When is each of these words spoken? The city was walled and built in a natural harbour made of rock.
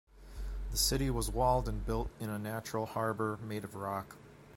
The 0.71 0.77
city 0.77 1.11
was 1.11 1.29
walled 1.29 1.69
and 1.69 1.85
built 1.85 2.09
in 2.19 2.27
a 2.31 2.39
natural 2.39 2.87
harbour 2.87 3.37
made 3.43 3.63
of 3.63 3.75
rock. 3.75 4.15